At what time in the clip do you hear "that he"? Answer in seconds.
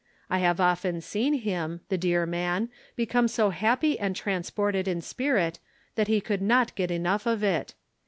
5.93-6.19